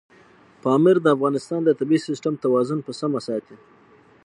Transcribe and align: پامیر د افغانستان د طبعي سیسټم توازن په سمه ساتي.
پامیر 0.61 0.97
د 1.01 1.07
افغانستان 1.15 1.61
د 1.63 1.69
طبعي 1.79 1.99
سیسټم 2.07 2.33
توازن 2.43 2.79
په 2.83 2.91
سمه 2.99 3.19
ساتي. 3.27 3.55